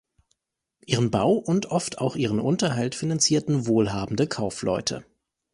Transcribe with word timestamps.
Ihren 0.83 1.11
Bau 1.11 1.33
und 1.33 1.67
oft 1.67 1.99
auch 1.99 2.15
ihren 2.15 2.39
Unterhalt 2.39 2.95
finanzierten 2.95 3.67
wohlhabende 3.67 4.25
Kaufleute. 4.25 5.05